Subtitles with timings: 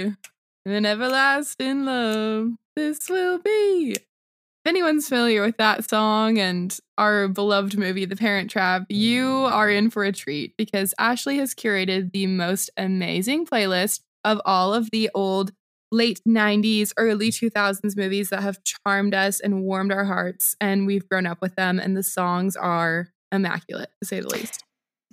[0.00, 0.14] be
[0.64, 2.52] an everlasting love.
[2.76, 3.96] This will be.
[3.96, 9.68] If anyone's familiar with that song and our beloved movie, The Parent Trap, you are
[9.68, 14.90] in for a treat because Ashley has curated the most amazing playlist of all of
[14.90, 15.52] the old
[15.92, 20.56] late 90s, early 2000s movies that have charmed us and warmed our hearts.
[20.60, 24.64] And we've grown up with them, and the songs are immaculate, to say the least.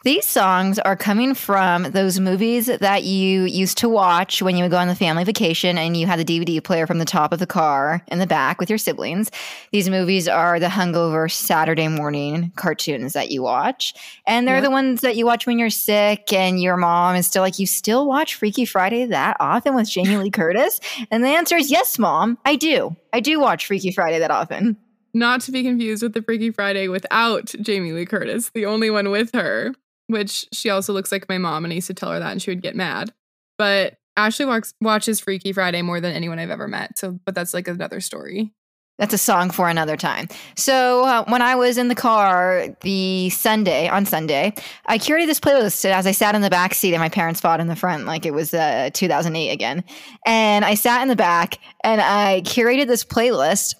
[0.03, 4.71] These songs are coming from those movies that you used to watch when you would
[4.71, 7.37] go on the family vacation and you had the DVD player from the top of
[7.37, 9.29] the car in the back with your siblings.
[9.71, 13.93] These movies are the hungover Saturday morning cartoons that you watch.
[14.25, 14.63] And they're yep.
[14.63, 17.67] the ones that you watch when you're sick and your mom is still like, You
[17.67, 20.79] still watch Freaky Friday that often with Jamie Lee Curtis?
[21.11, 22.95] And the answer is yes, mom, I do.
[23.13, 24.77] I do watch Freaky Friday that often.
[25.13, 29.11] Not to be confused with the Freaky Friday without Jamie Lee Curtis, the only one
[29.11, 29.75] with her
[30.11, 32.41] which she also looks like my mom, and I used to tell her that, and
[32.41, 33.11] she would get mad.
[33.57, 36.97] But Ashley walks, watches Freaky Friday more than anyone I've ever met.
[36.97, 38.53] So, but that's like another story.
[38.97, 40.27] That's a song for another time.
[40.55, 44.53] So uh, when I was in the car the Sunday on Sunday,
[44.85, 47.59] I curated this playlist as I sat in the back seat and my parents fought
[47.59, 49.83] in the front like it was uh, 2008 again.
[50.27, 53.73] And I sat in the back and I curated this playlist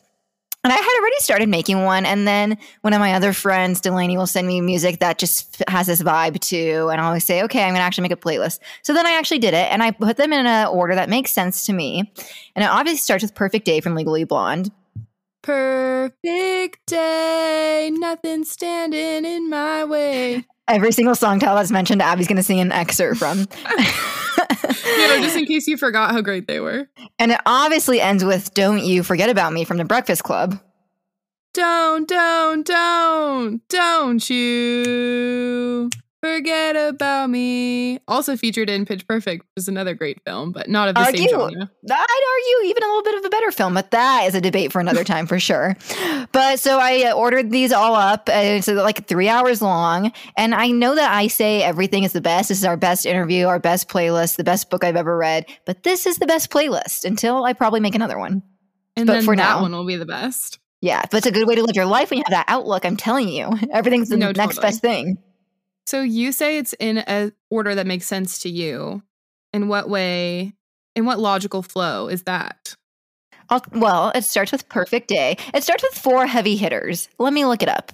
[0.64, 2.06] and I had already started making one.
[2.06, 5.88] And then one of my other friends, Delaney, will send me music that just has
[5.88, 6.90] this vibe too.
[6.92, 8.59] And I always say, okay, I'm going to actually make a playlist.
[8.84, 11.31] So then I actually did it and I put them in an order that makes
[11.31, 12.12] sense to me.
[12.56, 14.72] And it obviously starts with Perfect Day from Legally Blonde.
[15.42, 20.46] Perfect day, nothing standing in my way.
[20.68, 23.48] Every single song title that's mentioned, Abby's going to sing an excerpt from.
[24.86, 26.88] you know, just in case you forgot how great they were.
[27.20, 30.59] And it obviously ends with Don't You Forget About Me from the Breakfast Club.
[31.53, 35.90] Don't, don't, don't, don't you
[36.22, 37.97] Forget about me.
[38.08, 41.28] Also featured in Pitch Perfect, which is another great film, but not of the argue,
[41.28, 41.50] same genre.
[41.52, 44.72] I'd argue even a little bit of a better film, but that is a debate
[44.72, 45.75] for another time for sure.
[46.31, 48.29] But so I uh, ordered these all up.
[48.29, 52.22] Uh, so like three hours long, and I know that I say everything is the
[52.22, 52.50] best.
[52.50, 55.47] This is our best interview, our best playlist, the best book I've ever read.
[55.66, 58.44] But this is the best playlist until I probably make another one.
[58.96, 60.59] And but then for that now, one will be the best.
[60.81, 62.85] Yeah, but it's a good way to live your life when you have that outlook.
[62.85, 64.62] I'm telling you, everything's the no, next totally.
[64.62, 65.17] best thing.
[65.91, 69.03] So you say it's in a order that makes sense to you.
[69.52, 70.53] In what way?
[70.96, 72.78] In what logical flow is that?
[73.50, 75.35] I'll, well, it starts with perfect day.
[75.53, 77.09] It starts with four heavy hitters.
[77.19, 77.91] Let me look it up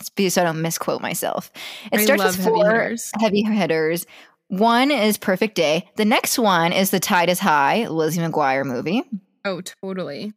[0.00, 1.50] so I don't misquote myself.
[1.92, 3.12] It I starts with four heavy hitters.
[3.20, 4.06] heavy hitters.
[4.48, 5.86] One is Perfect Day.
[5.96, 9.02] The next one is The Tide is High, Lizzie McGuire movie.
[9.44, 10.32] Oh, totally.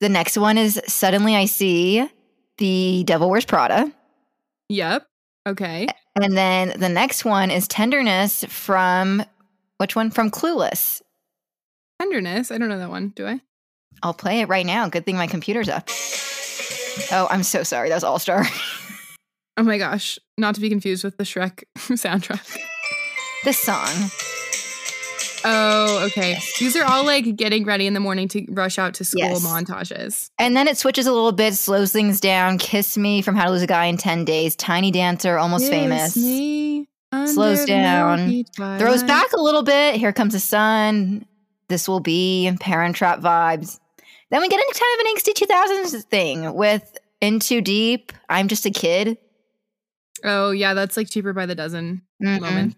[0.00, 2.04] The next one is Suddenly I See,
[2.56, 3.92] The Devil Wears Prada.
[4.68, 5.06] Yep.
[5.46, 5.86] Okay.
[6.20, 9.22] And then the next one is tenderness from
[9.78, 10.10] which one?
[10.10, 11.00] From Clueless.
[12.00, 12.50] Tenderness?
[12.50, 13.10] I don't know that one.
[13.10, 13.40] Do I?
[14.02, 14.88] I'll play it right now.
[14.88, 15.88] Good thing my computer's up.
[17.12, 17.88] Oh, I'm so sorry.
[17.88, 18.44] That was All Star.
[19.56, 20.18] oh my gosh.
[20.36, 22.58] Not to be confused with the Shrek soundtrack.
[23.44, 24.10] This song.
[25.44, 26.38] Oh, okay.
[26.58, 29.44] These are all like getting ready in the morning to rush out to school yes.
[29.44, 30.30] montages.
[30.38, 32.58] And then it switches a little bit, slows things down.
[32.58, 34.56] Kiss Me from How to Lose a Guy in 10 Days.
[34.56, 36.16] Tiny Dancer, almost Kiss famous.
[36.16, 36.88] Me
[37.26, 38.44] slows down.
[38.54, 39.96] Throws back a little bit.
[39.96, 41.24] Here comes the sun.
[41.68, 43.78] This will be Parent Trap vibes.
[44.30, 48.12] Then we get into kind of an angsty 2000s thing with In Too Deep.
[48.28, 49.18] I'm just a kid.
[50.24, 50.74] Oh, yeah.
[50.74, 52.76] That's like cheaper by the dozen mm moment.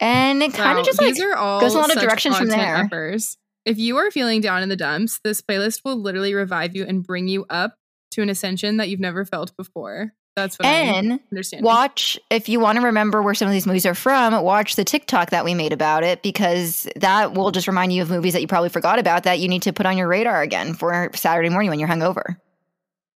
[0.00, 2.76] And it kind of wow, just like goes a lot of directions from there.
[2.76, 3.36] Uppers.
[3.64, 7.04] If you are feeling down in the dumps, this playlist will literally revive you and
[7.04, 7.74] bring you up
[8.12, 10.12] to an ascension that you've never felt before.
[10.38, 11.64] That's what and I'm understanding.
[11.64, 14.40] Watch if you want to remember where some of these movies are from.
[14.42, 18.10] Watch the TikTok that we made about it because that will just remind you of
[18.10, 20.74] movies that you probably forgot about that you need to put on your radar again
[20.74, 22.36] for Saturday morning when you're hungover.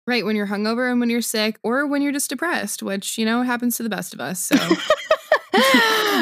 [0.06, 3.26] Right, when you're hungover and when you're sick, or when you're just depressed, which you
[3.26, 4.40] know happens to the best of us.
[4.40, 4.56] So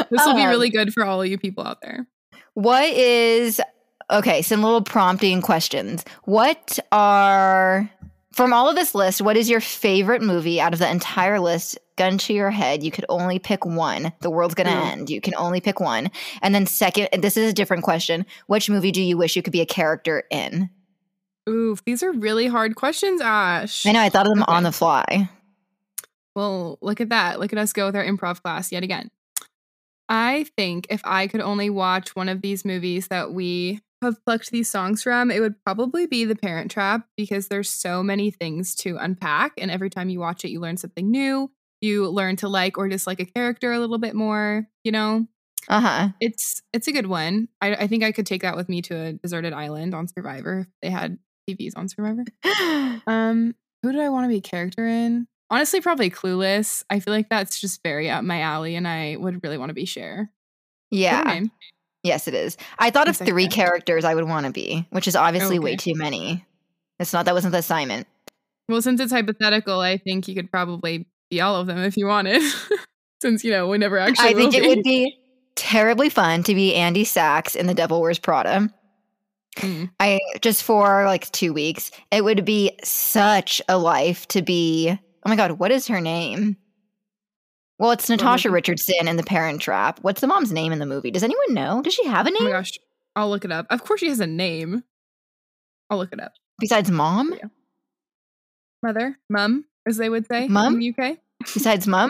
[0.09, 2.07] this will be um, really good for all of you people out there.
[2.53, 3.61] What is
[4.11, 4.41] okay?
[4.41, 6.03] Some little prompting questions.
[6.23, 7.89] What are
[8.33, 9.21] from all of this list?
[9.21, 11.77] What is your favorite movie out of the entire list?
[11.97, 14.13] Gun to your head, you could only pick one.
[14.21, 14.91] The world's gonna mm.
[14.91, 15.09] end.
[15.09, 16.11] You can only pick one.
[16.43, 18.25] And then second, this is a different question.
[18.45, 20.69] Which movie do you wish you could be a character in?
[21.49, 23.85] Ooh, these are really hard questions, Ash.
[23.85, 24.01] I know.
[24.01, 24.51] I thought of them okay.
[24.51, 25.29] on the fly.
[26.35, 27.39] Well, look at that.
[27.39, 29.09] Look at us go with our improv class yet again.
[30.09, 34.51] I think if I could only watch one of these movies that we have plucked
[34.51, 38.75] these songs from, it would probably be The Parent Trap because there's so many things
[38.75, 39.53] to unpack.
[39.57, 41.51] And every time you watch it, you learn something new.
[41.81, 45.27] You learn to like or dislike a character a little bit more, you know?
[45.67, 46.09] Uh huh.
[46.21, 47.49] It's it's a good one.
[47.61, 50.59] I, I think I could take that with me to a deserted island on Survivor
[50.61, 51.17] if they had
[51.49, 52.23] TVs on Survivor.
[53.07, 55.27] Um, who do I want to be a character in?
[55.49, 56.83] Honestly, probably Clueless.
[56.89, 59.73] I feel like that's just very up my alley, and I would really want to
[59.73, 60.29] be Cher.
[60.91, 61.41] Yeah.
[62.03, 62.57] Yes, it is.
[62.79, 65.93] I thought of three characters I would want to be, which is obviously way too
[65.95, 66.45] many.
[66.99, 68.07] It's not that wasn't the assignment.
[68.69, 72.07] Well, since it's hypothetical, I think you could probably be all of them if you
[72.07, 72.41] wanted.
[73.21, 74.29] since you know we never actually.
[74.29, 75.17] I think will it would be
[75.55, 78.71] terribly fun to be Andy Sachs in The Devil Wears Prada.
[79.57, 79.89] Mm.
[79.99, 81.91] I just for like two weeks.
[82.11, 84.99] It would be such a life to be.
[85.27, 86.55] Oh my god, what is her name?
[87.79, 89.99] Well, it's Natasha Richardson in The Parent Trap.
[90.01, 91.11] What's the mom's name in the movie?
[91.11, 91.81] Does anyone know?
[91.81, 92.71] Does she have a Oh my name gosh,
[93.13, 93.67] I'll look it up.
[93.69, 94.85] Of course, she has a name.
[95.89, 96.31] I'll look it up.
[96.61, 97.37] besides mom?
[98.81, 100.75] Mother, mum, as they would say Mum?
[100.75, 101.17] in the UK.
[101.53, 102.09] Besides mom?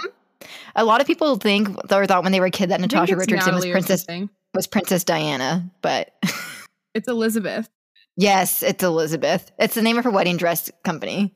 [0.75, 3.55] A lot of people think or thought when they were a kid that Natasha Richardson
[3.55, 4.05] was Natalie or Princess
[4.53, 6.13] was Princess Diana, but
[6.93, 7.67] It's Elizabeth.
[8.15, 9.51] yes, it's Elizabeth.
[9.57, 11.33] It's the name of her wedding dress company.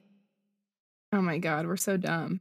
[1.13, 2.39] Oh my god, we're so dumb.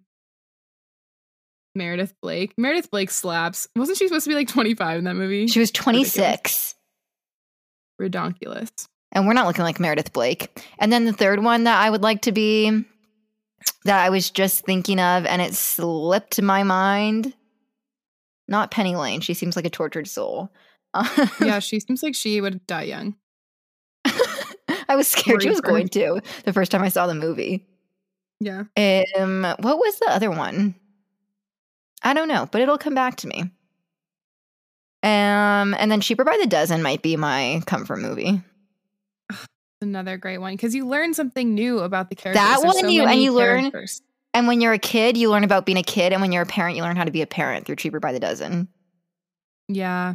[1.75, 2.53] Meredith Blake.
[2.57, 3.69] Meredith Blake slaps.
[3.77, 5.47] Wasn't she supposed to be like 25 in that movie?
[5.47, 6.15] She was Ridiculous.
[6.15, 6.75] 26.
[8.01, 8.89] Redonkulous.
[9.13, 10.65] and we're not looking like Meredith Blake.
[10.79, 12.85] And then the third one that I would like to be
[13.85, 17.35] that I was just thinking of and it slipped my mind.
[18.49, 19.21] Not Penny Lane.
[19.21, 20.51] She seems like a tortured soul.
[21.41, 23.15] Yeah, she seems like she would die young.
[24.89, 27.65] I was scared she was going to the first time I saw the movie.
[28.41, 28.65] Yeah.
[29.19, 30.75] Um, what was the other one?
[32.03, 33.43] I don't know, but it'll come back to me.
[35.03, 38.43] Um, and then Cheaper by the Dozen might be my comfort movie.
[39.83, 42.43] Another great one because you learn something new about the characters.
[42.43, 43.71] That There's one so you- and you learn-
[44.33, 46.47] And when you're a kid, you learn about being a kid, and when you're a
[46.47, 48.69] parent, you learn how to be a parent through Cheaper by the Dozen.
[49.69, 50.15] Yeah.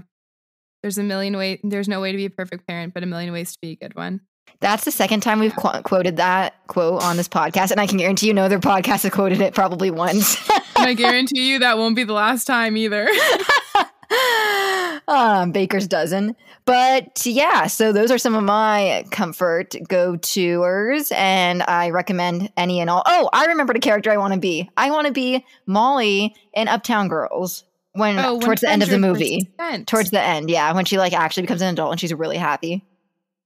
[0.82, 1.60] There's a million ways.
[1.64, 3.76] There's no way to be a perfect parent, but a million ways to be a
[3.76, 4.22] good one.
[4.62, 7.98] That's the second time we've qu- quoted that quote on this podcast, and I can
[7.98, 10.38] guarantee you no other podcast has quoted it probably once.
[10.76, 13.08] I guarantee you that won't be the last time either.
[15.08, 16.36] um, Baker's dozen.
[16.66, 22.80] But yeah, so those are some of my comfort go tours, and I recommend any
[22.80, 23.04] and all.
[23.06, 24.70] Oh, I remembered a character I want to be.
[24.78, 28.98] I want to be Molly in Uptown Girls when Oh, towards the end of the
[29.00, 29.48] movie.
[29.86, 32.84] Towards the end, yeah, when she like actually becomes an adult and she's really happy.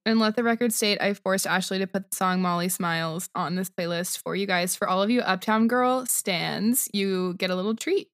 [0.10, 3.54] And let the record state I forced Ashley to put the song Molly Smiles on
[3.54, 4.76] this playlist for you guys.
[4.76, 8.10] For all of you Uptown Girl stands, you get a little treat.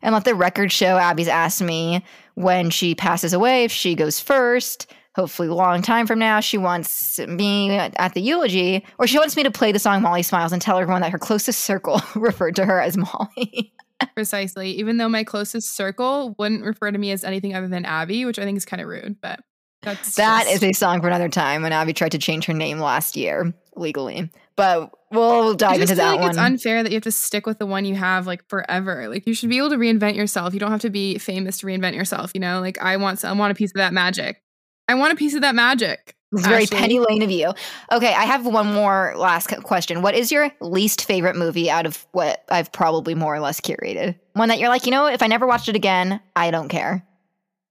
[0.00, 2.04] And let the record show Abby's asked me
[2.34, 4.92] when she passes away if she goes first.
[5.16, 9.36] Hopefully, a long time from now, she wants me at the eulogy, or she wants
[9.36, 12.54] me to play the song Molly Smiles and tell everyone that her closest circle referred
[12.56, 13.74] to her as Molly.
[14.14, 14.70] Precisely.
[14.70, 18.38] Even though my closest circle wouldn't refer to me as anything other than Abby, which
[18.38, 19.40] I think is kind of rude, but
[19.82, 22.52] that's That just- is a song for another time when Abby tried to change her
[22.54, 24.30] name last year legally.
[24.54, 26.30] But we'll I dive just into feel that like one.
[26.30, 29.08] it's unfair that you have to stick with the one you have like forever.
[29.08, 30.52] Like you should be able to reinvent yourself.
[30.54, 32.32] You don't have to be famous to reinvent yourself.
[32.34, 34.42] You know, like I want, some, I want a piece of that magic.
[34.88, 36.16] I want a piece of that magic.
[36.32, 37.52] It's very Penny Lane of you.
[37.92, 40.00] Okay, I have one more last question.
[40.00, 44.18] What is your least favorite movie out of what I've probably more or less curated?
[44.32, 47.06] One that you're like, you know, if I never watched it again, I don't care.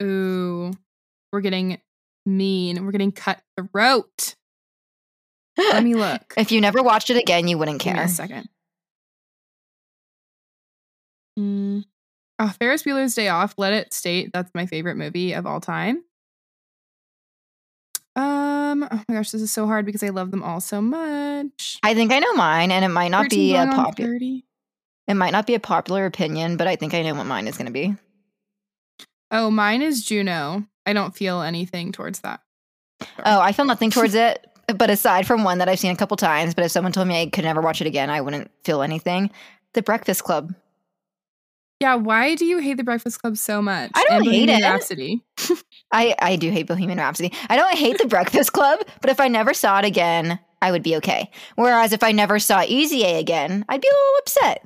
[0.04, 0.72] Ooh,
[1.32, 1.80] we're getting
[2.26, 2.86] mean.
[2.86, 4.36] We're getting cut throat.
[5.58, 6.34] Let me look.
[6.38, 8.06] If you never watched it again, you wouldn't Give me care.
[8.06, 8.50] a second.
[11.40, 11.86] Mm.
[12.40, 13.54] Oh, Ferris Bueller's Day Off.
[13.58, 16.04] Let it state that's my favorite movie of all time.
[18.16, 18.84] Um.
[18.92, 21.80] Oh my gosh, this is so hard because I love them all so much.
[21.84, 24.18] I think I know mine, and it might not be a popular.
[25.08, 27.58] It might not be a popular opinion, but I think I know what mine is
[27.58, 27.96] going to be.
[29.30, 30.66] Oh, mine is Juno.
[30.86, 32.42] I don't feel anything towards that.
[33.26, 34.46] Oh, I feel nothing towards it,
[34.76, 37.22] but aside from one that I've seen a couple times, but if someone told me
[37.22, 39.32] I could never watch it again, I wouldn't feel anything.
[39.74, 40.54] The Breakfast Club.
[41.80, 43.90] Yeah, why do you hate the Breakfast Club so much?
[43.96, 44.64] I don't And hate Bohemian it.
[44.64, 45.24] Rhapsody.
[45.92, 47.34] I I do hate Bohemian Rhapsody.
[47.50, 50.84] I don't hate The Breakfast Club, but if I never saw it again, I would
[50.84, 51.32] be okay.
[51.56, 54.66] Whereas if I never saw Easy A again, I'd be a little upset.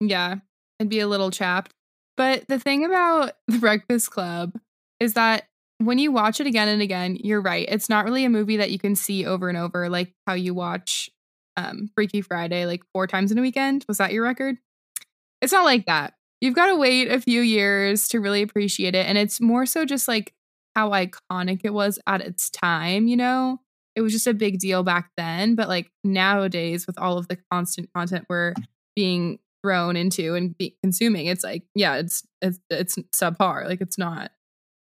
[0.00, 0.36] Yeah,
[0.80, 1.72] I'd be a little chapped.
[2.16, 4.58] But the thing about The Breakfast Club
[5.00, 5.44] is that
[5.78, 7.66] when you watch it again and again, you're right.
[7.68, 10.52] It's not really a movie that you can see over and over, like how you
[10.52, 11.08] watch
[11.56, 13.84] um, Freaky Friday like four times in a weekend.
[13.88, 14.58] Was that your record?
[15.40, 16.14] It's not like that.
[16.40, 19.06] You've got to wait a few years to really appreciate it.
[19.06, 20.34] And it's more so just like
[20.76, 23.58] how iconic it was at its time, you know?
[23.96, 25.54] It was just a big deal back then.
[25.54, 28.54] But like nowadays, with all of the constant content we're
[28.94, 33.66] being thrown into and consuming, it's like, yeah, it's it's it's subpar.
[33.66, 34.30] Like it's not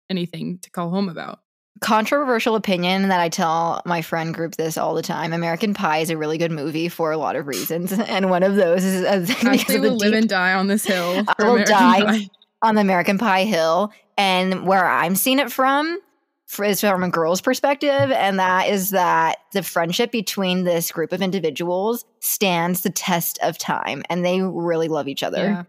[0.10, 1.40] anything to call home about.
[1.80, 5.32] Controversial opinion that I tell my friend group this all the time.
[5.32, 8.56] American Pie is a really good movie for a lot of reasons, and one of
[8.56, 11.24] those is because Ashley will live deep and die on this hill.
[11.40, 12.02] I will American die.
[12.02, 12.30] Pie.
[12.64, 16.00] on the American Pie Hill, and where I'm seeing it from
[16.48, 21.12] fr- is from a girl's perspective, and that is that the friendship between this group
[21.12, 25.64] of individuals stands the test of time, and they really love each other, Yeah,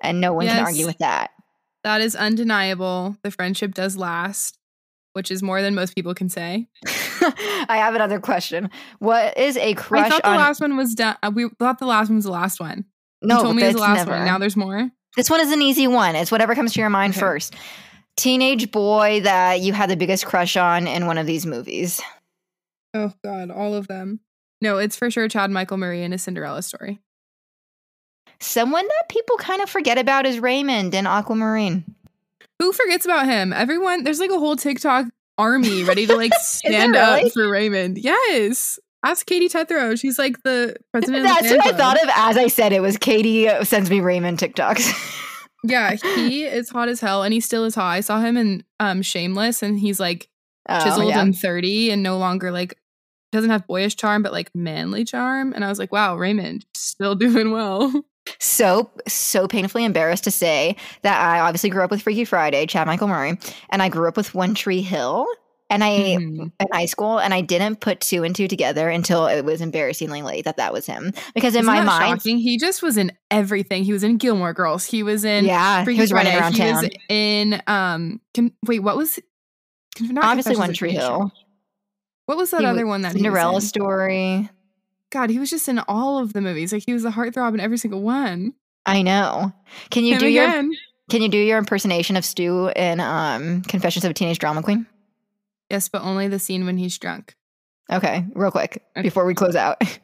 [0.00, 1.30] and no one can argue with that.
[1.86, 3.16] That is undeniable.
[3.22, 4.58] The friendship does last,
[5.12, 6.66] which is more than most people can say.
[6.86, 8.70] I have another question.
[8.98, 10.36] What is a crush I thought the on?
[10.36, 11.16] last one was done.
[11.22, 12.84] uh, We thought the last one was the last one.
[13.22, 14.10] no, you told me it was the last never.
[14.12, 14.24] one.
[14.24, 14.90] Now there's more.
[15.16, 16.16] This one is an easy one.
[16.16, 17.20] It's whatever comes to your mind Okay.
[17.20, 17.54] first.
[18.16, 22.00] Teenage boy that you had the biggest crush on in one of these movies.
[22.94, 24.20] Oh God, all of them.
[24.60, 26.98] No, it's for sure Chad Michael Murray in a Cinderella story.
[28.40, 31.84] Someone that people kind of forget about is Raymond in Aquamarine.
[32.58, 33.52] Who forgets about him?
[33.52, 35.06] Everyone, there's like a whole TikTok
[35.38, 37.24] army ready to like stand really?
[37.24, 37.98] up for Raymond.
[37.98, 38.78] Yes.
[39.04, 39.98] Ask Katie Tethrow.
[39.98, 42.96] She's like the president of That's what I thought of as I said it was
[42.96, 45.22] Katie uh, sends me Raymond TikToks.
[45.64, 47.90] Yeah, he is hot as hell and he still is hot.
[47.90, 50.28] I saw him in um Shameless and he's like
[50.68, 51.20] Oh, chiseled yeah.
[51.20, 52.78] and 30 and no longer like
[53.32, 55.52] doesn't have boyish charm but like manly charm.
[55.52, 57.92] And I was like, wow, Raymond still doing well.
[58.38, 62.86] So so painfully embarrassed to say that I obviously grew up with Freaky Friday, Chad
[62.86, 63.38] Michael Murray,
[63.70, 65.26] and I grew up with One Tree Hill.
[65.68, 66.52] And I Mhm.
[66.60, 70.22] in high school, and I didn't put two and two together until it was embarrassingly
[70.22, 71.12] late that that was him.
[71.34, 72.38] Because in Isn't my mind, shocking?
[72.38, 73.82] he just was in everything.
[73.82, 74.84] He was in Gilmore Girls.
[74.84, 76.40] He was in yeah, Freaky he was running Friday.
[76.40, 76.82] around he town.
[76.84, 79.18] was in um con- wait, what was
[80.00, 81.32] not Obviously, One Tree Hill.
[82.26, 83.68] What was that He other wa- one that he Cinderella was in?
[83.68, 84.48] story.
[85.16, 86.72] God, he was just in all of the movies.
[86.72, 88.52] Like he was the heartthrob in every single one.
[88.84, 89.52] I know.
[89.90, 90.48] Can you Him do your.
[91.08, 94.86] Can you do your impersonation of Stu in um, Confessions of a Teenage Drama Queen?
[95.70, 97.34] Yes, but only the scene when he's drunk.
[97.90, 99.02] Okay, real quick Okay.
[99.02, 99.80] before we close out.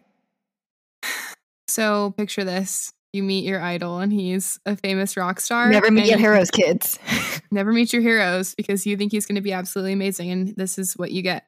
[1.69, 2.92] So picture this.
[3.14, 5.71] You meet your idol and he's a famous rock star.
[5.71, 6.99] Never meet your heroes, kids.
[7.50, 10.31] Never meet your heroes because you think he's going to be absolutely amazing.
[10.31, 11.47] And this is what you get.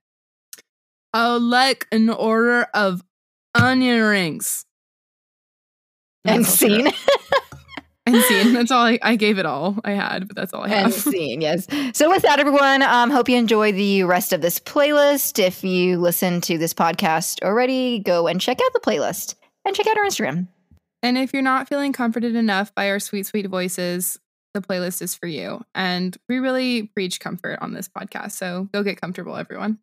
[1.12, 3.02] I would like an order of
[3.54, 4.64] onion rings.
[6.25, 6.88] and scene.
[8.06, 8.52] And scene.
[8.52, 10.94] That's all I, I gave it all I had, but that's all I and have.
[10.94, 11.66] scene, yes.
[11.94, 15.38] So with that, everyone, um, hope you enjoy the rest of this playlist.
[15.38, 19.87] If you listen to this podcast already, go and check out the playlist and check
[19.87, 20.49] out our Instagram.
[21.02, 24.18] And if you're not feeling comforted enough by our sweet, sweet voices,
[24.52, 25.62] the playlist is for you.
[25.75, 28.32] And we really preach comfort on this podcast.
[28.32, 29.78] So go get comfortable, everyone.